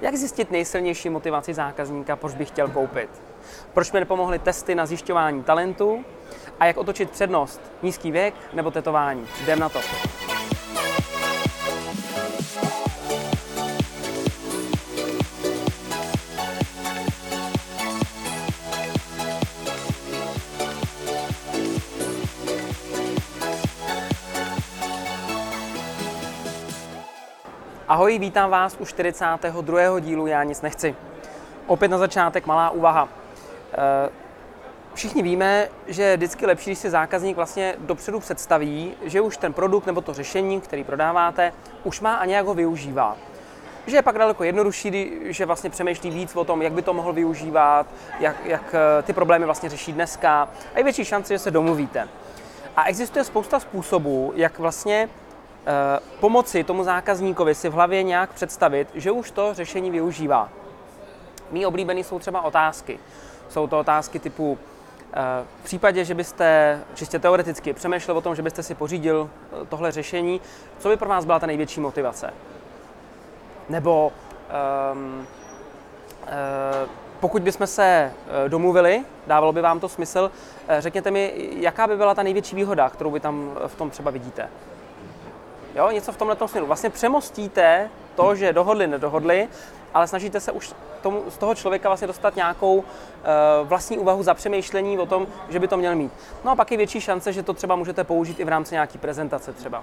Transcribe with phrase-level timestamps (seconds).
[0.00, 3.10] Jak zjistit nejsilnější motivaci zákazníka, proč by chtěl koupit?
[3.74, 6.04] Proč mi nepomohly testy na zjišťování talentu?
[6.60, 7.60] A jak otočit přednost?
[7.82, 9.26] Nízký věk nebo tetování?
[9.42, 9.78] Jdem na to.
[27.88, 30.00] Ahoj, vítám vás u 42.
[30.00, 30.96] dílu Já nic nechci.
[31.66, 33.08] Opět na začátek malá úvaha.
[33.72, 34.10] Eh,
[34.94, 39.52] všichni víme, že je vždycky lepší, když si zákazník vlastně dopředu představí, že už ten
[39.52, 41.52] produkt nebo to řešení, který prodáváte,
[41.84, 43.16] už má a nějak ho využívá.
[43.86, 47.12] Že je pak daleko jednodušší, že vlastně přemýšlí víc o tom, jak by to mohl
[47.12, 47.86] využívat,
[48.20, 52.08] jak, jak eh, ty problémy vlastně řeší dneska a je větší šance, že se domluvíte.
[52.76, 55.08] A existuje spousta způsobů, jak vlastně
[56.20, 60.48] pomoci tomu zákazníkovi si v hlavě nějak představit, že už to řešení využívá.
[61.50, 62.98] Mí oblíbený jsou třeba otázky.
[63.48, 64.58] Jsou to otázky typu,
[65.12, 65.16] eh,
[65.60, 69.92] v případě, že byste čistě teoreticky přemýšlel o tom, že byste si pořídil eh, tohle
[69.92, 70.40] řešení,
[70.78, 72.34] co by pro vás byla ta největší motivace?
[73.68, 74.12] Nebo
[74.92, 75.26] um,
[76.22, 76.88] uh,
[77.20, 78.12] pokud bychom se
[78.48, 80.30] domluvili, dávalo by vám to smysl,
[80.78, 84.48] řekněte mi, jaká by byla ta největší výhoda, kterou vy tam v tom třeba vidíte?
[85.78, 86.66] Jo, něco v tomhle směru.
[86.66, 89.48] Vlastně přemostíte to, že dohodli, nedohodli,
[89.94, 92.84] ale snažíte se už tomu, z toho člověka vlastně dostat nějakou uh,
[93.62, 96.12] vlastní úvahu za přemýšlení o tom, že by to měl mít.
[96.44, 98.98] No a pak je větší šance, že to třeba můžete použít i v rámci nějaké
[98.98, 99.82] prezentace třeba.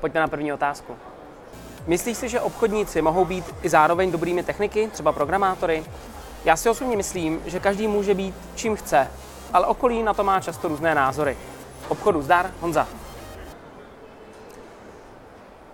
[0.00, 0.96] Pojďme na první otázku.
[1.86, 5.84] Myslíš si, že obchodníci mohou být i zároveň dobrými techniky, třeba programátory?
[6.44, 9.10] Já si osobně myslím, že každý může být čím chce,
[9.52, 11.36] ale okolí na to má často různé názory.
[11.88, 12.88] Obchodu zdar, Honza.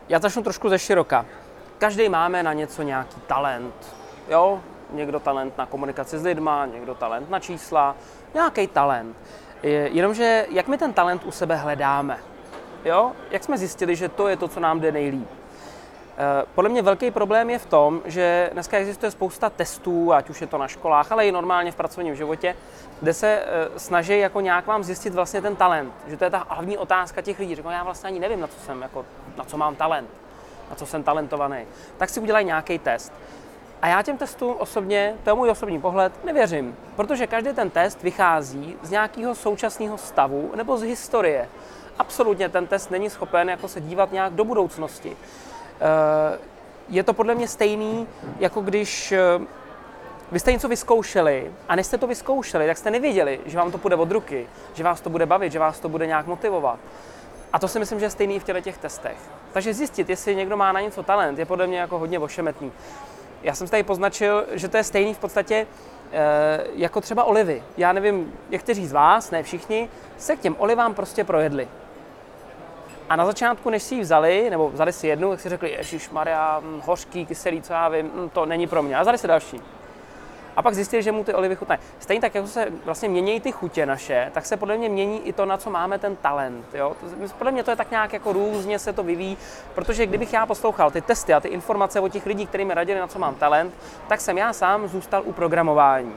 [0.09, 1.27] Já začnu trošku ze široka.
[1.79, 3.97] Každý máme na něco nějaký talent.
[4.29, 4.61] Jo?
[4.91, 7.97] Někdo talent na komunikaci s lidma, někdo talent na čísla,
[8.35, 9.17] nějaký talent.
[9.63, 12.19] Jenomže jak my ten talent u sebe hledáme?
[12.85, 13.13] Jo?
[13.31, 15.29] Jak jsme zjistili, že to je to, co nám jde nejlíp?
[16.21, 20.41] Eh, podle mě velký problém je v tom, že dneska existuje spousta testů, ať už
[20.41, 22.57] je to na školách, ale i normálně v pracovním životě,
[23.01, 25.93] kde se eh, snaží jako nějak vám zjistit vlastně ten talent.
[26.07, 27.55] Že to je ta hlavní otázka těch lidí.
[27.55, 29.05] Řeknou, já vlastně ani nevím, na co jsem, jako,
[29.39, 30.09] na co mám talent,
[30.71, 31.65] na co jsem talentovaný.
[31.97, 33.13] Tak si udělají nějaký test.
[33.83, 38.03] A já těm testům osobně, to je můj osobní pohled, nevěřím, protože každý ten test
[38.03, 41.49] vychází z nějakého současného stavu nebo z historie.
[41.99, 45.17] Absolutně ten test není schopen jako se dívat nějak do budoucnosti.
[45.81, 46.39] Eh,
[46.89, 48.07] je to podle mě stejný,
[48.39, 49.19] jako když eh,
[50.33, 53.79] vy jste něco vyzkoušeli a než jste to vyzkoušeli, tak jste nevěděli, že vám to
[53.79, 56.79] půjde od ruky, že vás to bude bavit, že vás to bude nějak motivovat.
[57.53, 59.17] A to si myslím, že je stejný v těle těch testech.
[59.53, 62.73] Takže zjistit, jestli někdo má na něco talent, je podle mě jako hodně ošemetný.
[63.43, 65.67] Já jsem si tady poznačil, že to je stejný v podstatě
[66.13, 67.63] e, jako třeba olivy.
[67.77, 71.69] Já nevím, někteří z vás, ne všichni, se k těm olivám prostě projedli.
[73.09, 76.11] A na začátku, než si ji vzali, nebo vzali si jednu, tak si řekli, Ježíš
[76.11, 78.97] Maria, hm, hořký, kyselý, co já vím, hm, to není pro mě.
[78.97, 79.61] A vzali si další.
[80.59, 81.81] A pak zjistili, že mu ty olivy chutnají.
[81.99, 85.33] Stejně tak, jako se vlastně mění ty chutě naše, tak se podle mě mění i
[85.33, 86.75] to, na co máme ten talent.
[86.75, 86.97] Jo?
[87.39, 89.39] Podle mě to je tak nějak jako různě se to vyvíjí,
[89.75, 93.01] protože kdybych já poslouchal ty testy a ty informace od těch lidí, kteří mi radili,
[93.01, 93.75] na co mám talent,
[94.09, 96.13] tak jsem já sám zůstal u programování.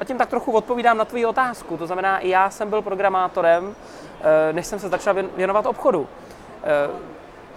[0.00, 1.76] A tím tak trochu odpovídám na tvou otázku.
[1.76, 3.74] To znamená, i já jsem byl programátorem,
[4.20, 6.08] eh, než jsem se začal věnovat obchodu.
[6.62, 6.90] Eh,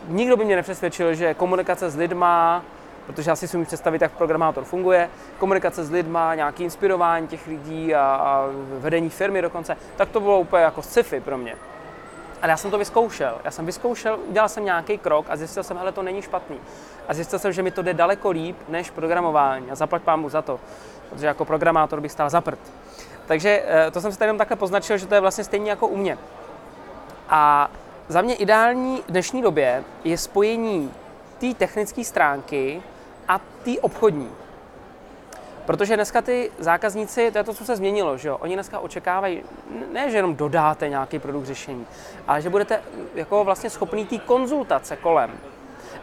[0.08, 2.64] nikdo by mě nepřesvědčil, že komunikace s lidma,
[3.06, 7.96] protože asi si umím představit, jak programátor funguje, komunikace s lidma, nějaké inspirování těch lidí
[7.96, 8.46] a, a
[8.80, 11.56] vedení firmy dokonce, tak to bylo úplně jako sci-fi pro mě.
[12.42, 13.38] Ale já jsem to vyzkoušel.
[13.44, 16.58] Já jsem vyzkoušel, udělal jsem nějaký krok a zjistil jsem, že to není špatný.
[17.08, 19.72] A zjistil jsem, že mi to jde daleko líp než programování.
[19.72, 20.60] A zaplať pámu za to,
[21.10, 22.60] protože jako programátor bych stál za prd.
[23.26, 25.88] Takže eh, to jsem si tady jenom takhle poznačil, že to je vlastně stejně jako
[25.88, 26.18] u mě.
[27.30, 27.72] A
[28.08, 30.92] za mě ideální v dnešní době je spojení
[31.40, 32.84] té technické stránky
[33.28, 34.30] a té obchodní.
[35.66, 38.38] Protože dneska ty zákazníci, to je to, co se změnilo, že jo?
[38.42, 39.44] Oni dneska očekávají,
[39.92, 41.86] ne, že jenom dodáte nějaký produkt řešení,
[42.28, 42.82] ale že budete
[43.16, 45.32] jako vlastně schopný té konzultace kolem.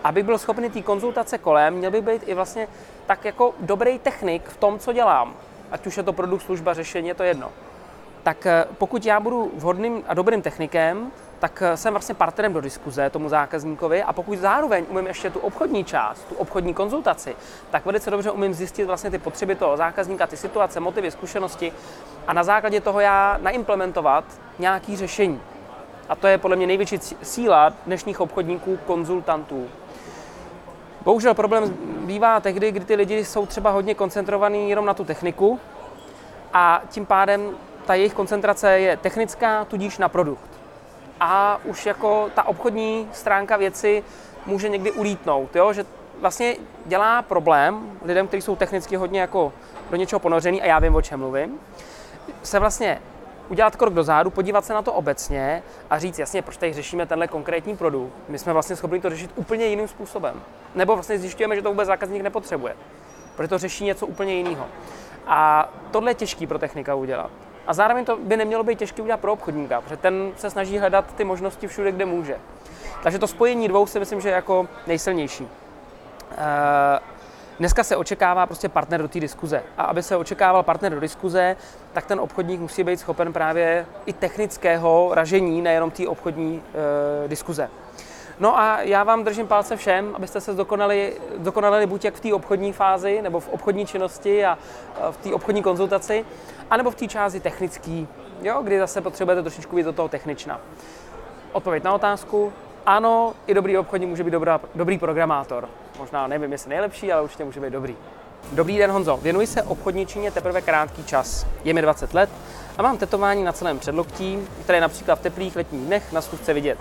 [0.04, 2.68] Aby byl schopný té konzultace kolem, měl by být i vlastně
[3.06, 5.34] tak jako dobrý technik v tom, co dělám.
[5.70, 7.52] Ať už je to produkt, služba, řešení, je to jedno.
[8.22, 12.60] Tak eh, pokud já budu vhodným a dobrým technikem, tak eh, jsem vlastně partnerem do
[12.60, 17.36] diskuze tomu zákazníkovi a pokud zároveň umím ještě tu obchodní část, tu obchodní konzultaci,
[17.70, 21.72] tak velice dobře umím zjistit vlastně ty potřeby toho zákazníka, ty situace, motivy, zkušenosti
[22.26, 24.24] a na základě toho já naimplementovat
[24.58, 25.40] nějaký řešení.
[26.08, 29.68] A to je podle mě největší síla dnešních obchodníků, konzultantů.
[31.04, 35.60] Bohužel problém bývá tehdy, kdy ty lidi jsou třeba hodně koncentrovaní jenom na tu techniku
[36.52, 37.50] a tím pádem
[37.86, 40.59] ta jejich koncentrace je technická, tudíž na produkt.
[41.20, 44.04] A už jako ta obchodní stránka věci
[44.46, 45.72] může někdy ulítnout, jo?
[45.72, 45.84] že
[46.20, 46.56] vlastně
[46.86, 49.52] dělá problém lidem, kteří jsou technicky hodně jako
[49.90, 51.60] do něčeho ponořený a já vím, o čem mluvím,
[52.42, 53.00] se vlastně
[53.48, 57.28] udělat krok dozadu, podívat se na to obecně a říct, jasně, proč tady řešíme tenhle
[57.28, 58.12] konkrétní produkt.
[58.28, 60.42] My jsme vlastně schopni to řešit úplně jiným způsobem.
[60.74, 62.76] Nebo vlastně zjišťujeme, že to vůbec zákazník nepotřebuje,
[63.36, 64.66] protože to řeší něco úplně jiného.
[65.26, 67.30] A tohle je těžký pro technika udělat.
[67.66, 71.14] A zároveň to by nemělo být těžké udělat pro obchodníka, protože ten se snaží hledat
[71.14, 72.36] ty možnosti všude, kde může.
[73.02, 75.44] Takže to spojení dvou si myslím, že je jako nejsilnější.
[75.44, 76.38] Uh,
[77.60, 79.62] Dneska se očekává prostě partner do té diskuze.
[79.78, 81.56] A aby se očekával partner do diskuze,
[81.92, 86.62] tak ten obchodník musí být schopen právě i technického ražení, nejenom té obchodní
[87.24, 87.70] e, diskuze.
[88.40, 92.34] No a já vám držím palce všem, abyste se dokonali, dokonali buď jak v té
[92.34, 94.58] obchodní fázi, nebo v obchodní činnosti a
[95.10, 96.24] v té obchodní konzultaci,
[96.70, 98.06] anebo v té části technické,
[98.42, 100.60] jo, kdy zase potřebujete trošičku víc do toho technična.
[101.52, 102.52] Odpověď na otázku,
[102.86, 105.68] ano, i dobrý obchodník může být dobrá, dobrý programátor.
[105.98, 107.96] Možná nevím, jestli nejlepší, ale určitě může být dobrý.
[108.52, 111.46] Dobrý den Honzo, věnuji se obchodničině teprve krátký čas.
[111.64, 112.30] Je mi 20 let
[112.78, 116.78] a mám tetování na celém předloktí, které například v teplých letních dnech na schůzce vidět.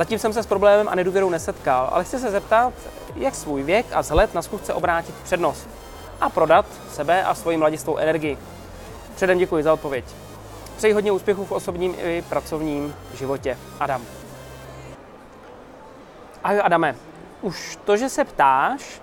[0.00, 2.72] Zatím jsem se s problémem a nedůvěrou nesetkal, ale chci se zeptat,
[3.16, 5.68] jak svůj věk a vzhled na schůzce obrátit přednost
[6.20, 8.38] a prodat sebe a svoji mladistvou energii.
[9.14, 10.04] Předem děkuji za odpověď.
[10.76, 13.58] Přeji hodně úspěchů v osobním i pracovním životě.
[13.80, 14.02] Adam.
[16.44, 16.96] Ahoj Adame,
[17.42, 19.00] už to, že se ptáš,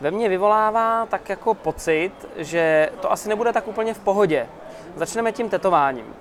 [0.00, 4.46] ve mně vyvolává tak jako pocit, že to asi nebude tak úplně v pohodě.
[4.96, 6.12] Začneme tím tetováním, uh,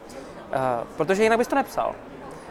[0.98, 1.96] protože jinak bys to nepsal.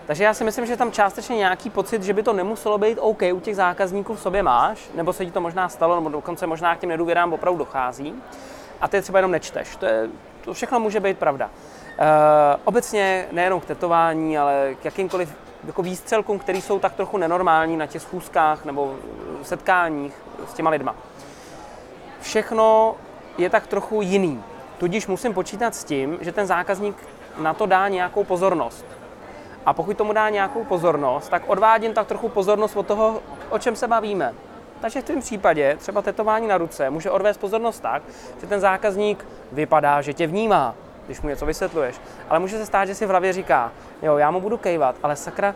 [0.07, 3.23] Takže já si myslím, že tam částečně nějaký pocit, že by to nemuselo být OK
[3.33, 6.77] u těch zákazníků v sobě máš, nebo se ti to možná stalo, nebo dokonce možná
[6.77, 8.15] k těm nedůvěrám opravdu dochází
[8.81, 9.77] a ty třeba jenom nečteš.
[9.77, 10.09] To, je,
[10.45, 11.47] to všechno může být pravda.
[11.47, 12.07] Uh,
[12.65, 15.35] obecně nejenom k tetování, ale k jakýmkoliv
[15.67, 18.95] jako výstřelkům, které jsou tak trochu nenormální na těch schůzkách nebo
[19.43, 20.15] setkáních
[20.49, 20.95] s těma lidma.
[22.21, 22.95] Všechno
[23.39, 24.43] je tak trochu jiný.
[24.79, 26.97] Tudíž musím počítat s tím, že ten zákazník
[27.39, 28.85] na to dá nějakou pozornost.
[29.67, 33.77] A pokud tomu dá nějakou pozornost, tak odvádím tak trochu pozornost od toho, o čem
[33.77, 34.35] se bavíme.
[34.81, 38.03] Takže v tom případě třeba tetování na ruce může odvést pozornost tak,
[38.41, 40.75] že ten zákazník vypadá, že tě vnímá,
[41.07, 42.01] když mu něco vysvětluješ.
[42.29, 43.73] Ale může se stát, že si v hlavě říká,
[44.03, 45.55] jo, já mu budu kejvat, ale sakra,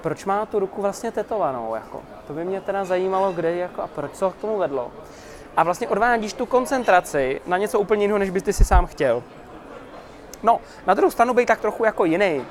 [0.00, 1.74] proč má tu ruku vlastně tetovanou?
[1.74, 2.00] Jako?
[2.26, 4.90] To by mě teda zajímalo, kde jako, a proč co k tomu vedlo.
[5.56, 9.22] A vlastně odvádíš tu koncentraci na něco úplně jiného, než bys ty si sám chtěl.
[10.42, 12.44] No, na druhou stranu být tak trochu jako jiný,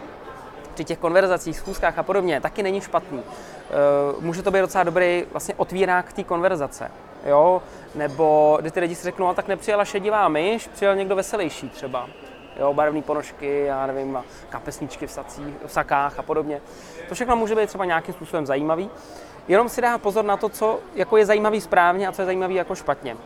[0.80, 3.20] při těch konverzacích, schůzkách a podobně, taky není špatný.
[3.20, 6.92] Uh, může to být docela dobrý vlastně otvírák té konverzace.
[7.26, 7.62] Jo?
[7.96, 12.10] Nebo kdy ty lidi si řeknou, tak nepřijela šedivá myš, přijel někdo veselější třeba
[12.60, 16.62] jo, barevné ponožky, já nevím, kapesničky v, sacích, v sakách a podobně.
[17.10, 18.90] To všechno může být třeba nějakým způsobem zajímavý.
[19.48, 22.56] Jenom si dá pozor na to, co jako je zajímavý správně a co je zajímavý
[22.56, 23.18] jako špatně.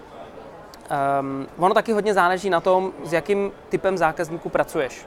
[1.19, 5.05] Um, ono taky hodně záleží na tom, s jakým typem zákazníků pracuješ.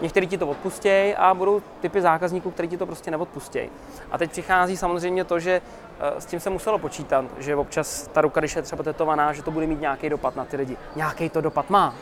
[0.00, 3.70] Někteří ti to odpustějí a budou typy zákazníků, kteří ti to prostě neodpustějí.
[4.10, 5.62] A teď přichází samozřejmě to, že
[6.00, 9.42] eh, s tím se muselo počítat, že občas ta ruka, když je třeba tetovaná, že
[9.42, 10.76] to bude mít nějaký dopad na ty lidi.
[10.96, 11.94] Nějaký to dopad má.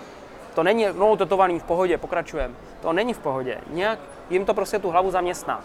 [0.54, 2.54] To není, no tetovaný v pohodě, pokračujeme.
[2.80, 3.58] To není v pohodě.
[3.70, 3.98] Nějak
[4.30, 5.64] jim to prostě tu hlavu zaměstná.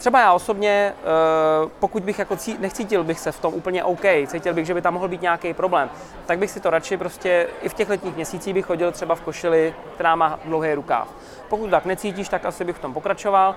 [0.00, 4.04] Třeba já osobně, eh, pokud bych jako cí, nechcítil bych se v tom úplně OK,
[4.26, 5.90] cítil bych, že by tam mohl být nějaký problém,
[6.26, 9.20] tak bych si to radši prostě i v těch letních měsících bych chodil třeba v
[9.20, 11.08] košili, která má dlouhý rukáv.
[11.48, 13.54] Pokud tak necítíš, tak asi bych v tom pokračoval.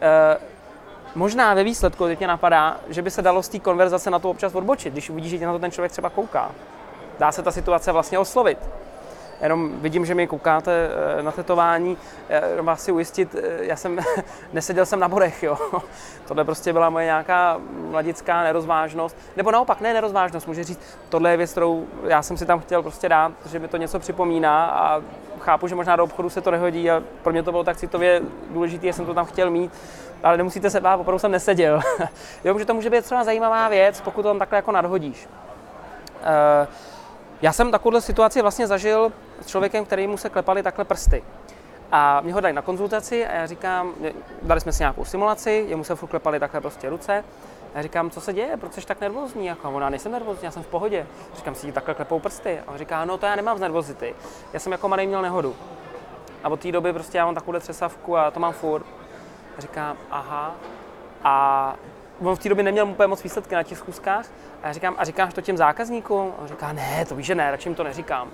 [0.00, 0.38] Eh,
[1.14, 4.30] možná ve výsledku teď mě napadá, že by se dalo z té konverzace na to
[4.30, 6.50] občas odbočit, když uvidíš, že na to ten člověk třeba kouká.
[7.18, 8.58] Dá se ta situace vlastně oslovit
[9.42, 10.88] jenom vidím, že mi koukáte
[11.18, 11.96] eh, na tetování,
[12.50, 13.98] jenom vás si ujistit, eh, já jsem
[14.52, 15.58] neseděl jsem na bodech, jo.
[16.28, 21.36] Tohle prostě byla moje nějaká mladická nerozvážnost, nebo naopak ne nerozvážnost, může říct, tohle je
[21.36, 25.02] věc, kterou já jsem si tam chtěl prostě dát, že mi to něco připomíná a
[25.40, 28.22] chápu, že možná do obchodu se to nehodí a pro mě to bylo tak citově
[28.50, 29.72] důležité, jsem to tam chtěl mít,
[30.22, 31.80] ale nemusíte se bát, opravdu jsem neseděl.
[32.44, 35.28] jo, že to může být třeba zajímavá věc, pokud to tam takhle jako nadhodíš.
[36.20, 36.68] Uh,
[37.42, 41.24] já jsem takovouhle situaci vlastně zažil s člověkem, který mu se klepali takhle prsty.
[41.92, 43.94] A mě ho dali na konzultaci a já říkám,
[44.42, 47.24] dali jsme si nějakou simulaci, jemu se furt klepali takhle prostě ruce.
[47.74, 49.46] A já říkám, co se děje, proč jsi tak nervózní?
[49.46, 51.06] Jako, ona nejsem nervózní, já jsem v pohodě.
[51.36, 52.58] Říkám si, takhle klepou prsty.
[52.66, 54.14] A on říká, no to já nemám z nervozity.
[54.52, 55.56] Já jsem jako malý měl nehodu.
[56.44, 58.86] A od té doby prostě já mám takovou třesavku a to mám furt.
[59.58, 60.54] A říkám, aha.
[61.24, 61.76] A
[62.20, 64.26] on v té době neměl úplně moc výsledky na těch schůzkách.
[64.62, 66.32] A já říkám, a říkáš to těm zákazníkům?
[66.38, 68.30] A on říká, ne, to víš, že ne, radši jim to neříkám.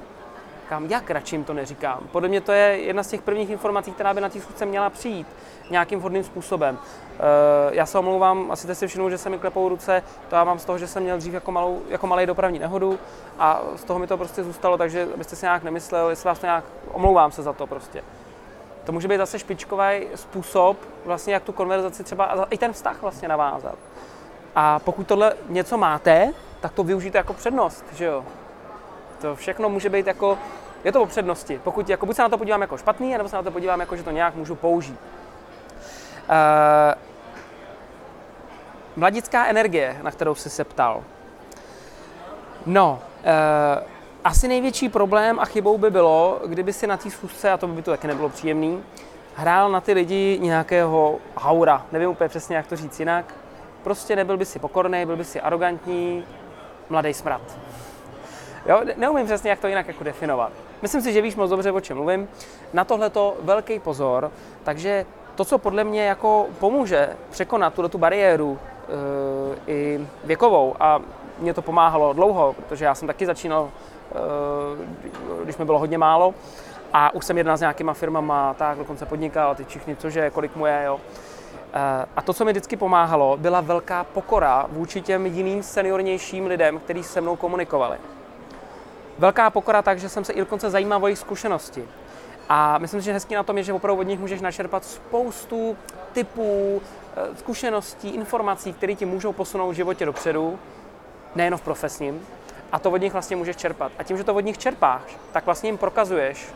[0.73, 2.01] Říkám, jak radši jim to neříkám?
[2.13, 5.27] Podle mě to je jedna z těch prvních informací, která by na schůzce měla přijít
[5.71, 6.79] nějakým vhodným způsobem.
[6.79, 10.45] Uh, já se omlouvám, asi jste si všiml, že se mi klepou ruce, to já
[10.45, 12.99] mám z toho, že jsem měl dřív jako, malou, jako malý dopravní nehodu
[13.39, 16.47] a z toho mi to prostě zůstalo, takže abyste si nějak nemyslel, jestli vás to
[16.47, 18.05] nějak, omlouvám se za to prostě.
[18.85, 23.03] To může být zase špičkový způsob, vlastně jak tu konverzaci třeba, a i ten vztah
[23.03, 23.79] vlastně navázat.
[24.55, 28.25] A pokud tohle něco máte, tak to využijte jako přednost, že jo.
[29.21, 30.39] To všechno může být jako,
[30.85, 31.61] je to o přednosti.
[31.65, 33.97] Pokud jako, buď se na to podívám jako špatný, nebo se na to podívám jako,
[33.97, 34.99] že to nějak můžu použít.
[36.29, 36.95] Uh,
[38.97, 41.05] mladická energie, na kterou jsi se ptal.
[42.67, 43.83] No, uh,
[44.25, 47.83] asi největší problém a chybou by bylo, kdyby si na té schůzce, a to by
[47.83, 48.83] to taky nebylo příjemný,
[49.37, 51.87] hrál na ty lidi nějakého haura.
[51.93, 53.35] Nevím úplně přesně, jak to říct jinak.
[53.83, 56.25] Prostě nebyl by si pokorný, byl by si arrogantní,
[56.89, 57.43] mladý smrad.
[58.67, 60.53] Jo, neumím přesně, jak to jinak jako definovat.
[60.83, 62.29] Myslím si, že víš moc dobře, o čem mluvím.
[62.73, 64.31] Na tohle to velký pozor,
[64.65, 71.01] takže to, co podle mě jako pomůže překonat tuto tu bariéru e, i věkovou a
[71.39, 76.35] mě to pomáhalo dlouho, protože já jsem taky začínal, e, když mi bylo hodně málo
[76.93, 80.67] a už jsem jednal s nějakýma firmama, tak dokonce podnikal ty všichni, cože, kolik mu
[80.67, 81.01] je, jo.
[81.73, 86.79] E, a to, co mi vždycky pomáhalo, byla velká pokora vůči těm jiným seniornějším lidem,
[86.79, 87.99] kteří se mnou komunikovali.
[89.23, 91.89] Velká pokora tak, že jsem se i dokonce zajímal o jejich zkušenosti.
[92.49, 95.77] A myslím si, že hezký na tom je, že opravdu od nich můžeš načerpat spoustu
[96.13, 96.83] typů,
[97.17, 100.59] eh, zkušeností, informací, které ti můžou posunout v životě dopředu,
[101.35, 102.27] nejen v profesním.
[102.73, 103.93] A to od nich vlastně můžeš čerpat.
[103.99, 106.47] A tím, že to od nich čerpáš, tak vlastně jim prokazuješ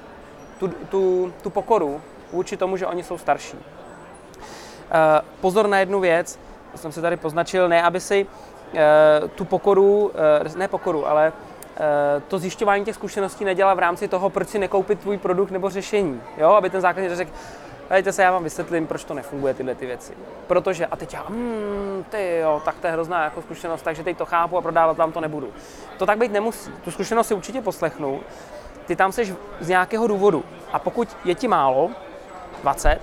[0.59, 3.57] tu, tu, tu pokoru vůči tomu, že oni jsou starší.
[3.59, 6.39] Eh, pozor na jednu věc,
[6.75, 8.27] jsem si tady poznačil, ne aby si
[8.75, 10.13] eh, tu pokoru,
[10.57, 11.33] ne pokoru, ale
[12.29, 16.23] to zjišťování těch zkušeností nedělá v rámci toho, proč si nekoupit tvůj produkt nebo řešení.
[16.37, 16.51] Jo?
[16.51, 17.31] Aby ten zákazník řekl,
[17.91, 20.13] Dejte se, já vám vysvětlím, proč to nefunguje, tyhle ty věci.
[20.47, 24.17] Protože, a teď já, hmm, ty jo, tak to je hrozná jako zkušenost, takže teď
[24.17, 25.53] to chápu a prodávat vám to nebudu.
[25.99, 26.71] To tak být nemusí.
[26.85, 28.21] Tu zkušenost si určitě poslechnu.
[28.87, 30.45] Ty tam jsi z nějakého důvodu.
[30.73, 31.91] A pokud je ti málo,
[32.63, 33.01] 20,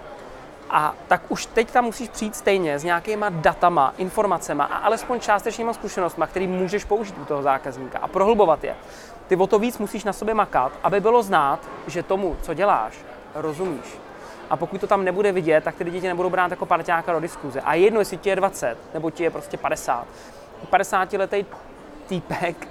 [0.75, 5.73] a tak už teď tam musíš přijít stejně s nějakýma datama, informacemi a alespoň částečnýma
[5.73, 8.75] zkušenostmi, který můžeš použít u toho zákazníka a prohlubovat je.
[9.27, 12.93] Ty o to víc musíš na sobě makat, aby bylo znát, že tomu, co děláš,
[13.35, 13.97] rozumíš.
[14.49, 17.19] A pokud to tam nebude vidět, tak ty lidi tě nebudou brát jako parťáka do
[17.19, 17.61] diskuze.
[17.61, 20.07] A jedno, jestli ti je 20, nebo ti je prostě 50.
[20.69, 21.45] 50 letý
[22.07, 22.67] týpek,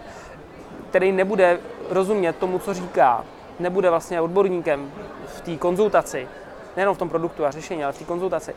[0.90, 3.24] který nebude rozumět tomu, co říká,
[3.58, 4.92] nebude vlastně odborníkem
[5.26, 6.28] v té konzultaci,
[6.76, 8.54] nejenom v tom produktu a řešení, ale v té konzultaci,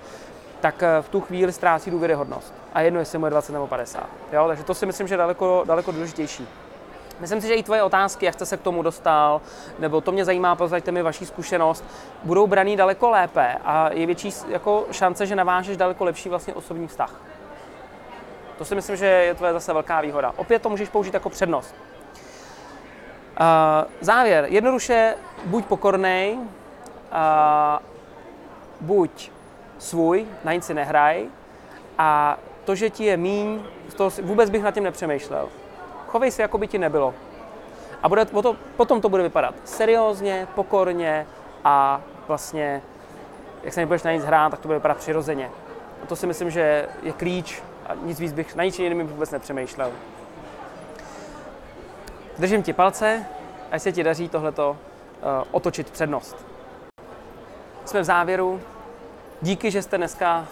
[0.62, 2.54] tak eh, v tu chvíli ztrácí důvěryhodnost.
[2.74, 4.10] A jedno, jestli mu je 20 nebo 50.
[4.34, 4.48] Jo?
[4.48, 6.48] Takže to si myslím, že je daleko, daleko důležitější.
[7.20, 9.42] Myslím si, že i tvoje otázky, jak jste se k tomu dostal,
[9.80, 11.84] nebo to mě zajímá, pozaďte mi vaši zkušenost,
[12.24, 16.88] budou braný daleko lépe a je větší jako šance, že navážeš daleko lepší vlastně osobní
[16.88, 17.22] vztah.
[18.58, 20.34] To si myslím, že je tvoje zase velká výhoda.
[20.36, 21.76] Opět to můžeš použít jako přednost.
[23.40, 23.46] Uh,
[24.02, 24.46] závěr.
[24.50, 26.40] Jednoduše buď pokornej, uh,
[28.82, 29.32] buď
[29.78, 31.26] svůj, na nic si nehraj,
[31.98, 33.62] a to, že ti je míň,
[33.96, 35.50] to vůbec bych nad tím nepřemýšlel.
[36.08, 37.14] Chovej se, jako by ti nebylo.
[38.04, 41.28] A bude, to, potom to bude vypadat seriózně, pokorně
[41.64, 42.82] a vlastně,
[43.64, 45.52] jak se nebudeš na nic hrát, tak to bude vypadat přirozeně.
[46.04, 49.32] A to si myslím, že je klíč a nic víc bych na nic jiným vůbec
[49.32, 49.92] nepřemýšlel.
[52.38, 53.26] Držím ti palce,
[53.72, 54.78] ať se ti daří tohleto uh,
[55.52, 56.55] otočit přednost.
[57.86, 58.62] Jsme v závěru.
[59.42, 60.48] Díky, že jste dneska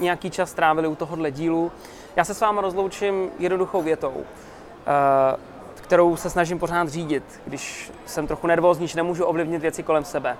[0.00, 1.72] nějaký čas strávili u tohohle dílu.
[2.16, 5.36] Já se s vámi rozloučím jednoduchou větou, eh,
[5.74, 10.36] kterou se snažím pořád řídit, když jsem trochu nervózní, že nemůžu ovlivnit věci kolem sebe.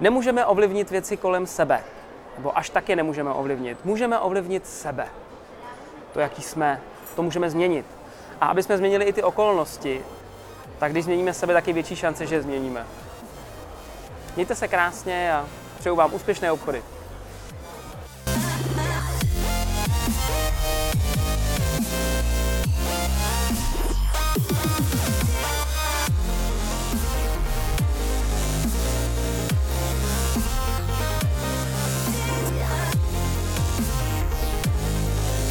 [0.00, 1.84] Nemůžeme ovlivnit věci kolem sebe,
[2.36, 3.84] nebo až tak je nemůžeme ovlivnit.
[3.84, 5.06] Můžeme ovlivnit sebe.
[6.12, 6.80] To, jaký jsme,
[7.16, 7.86] to můžeme změnit.
[8.40, 10.04] A aby jsme změnili i ty okolnosti,
[10.78, 12.86] tak když změníme sebe, tak je větší šance, že je změníme.
[14.36, 15.46] Mějte se krásně a
[15.80, 16.82] přeju vám úspěšné obchody.